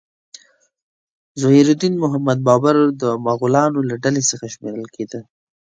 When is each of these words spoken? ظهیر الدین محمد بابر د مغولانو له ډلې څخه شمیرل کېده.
ظهیر 1.41 1.65
الدین 1.71 1.93
محمد 2.03 2.37
بابر 2.47 2.77
د 3.01 3.03
مغولانو 3.27 3.79
له 3.89 3.95
ډلې 4.03 4.21
څخه 4.29 4.45
شمیرل 4.53 4.87
کېده. 4.95 5.19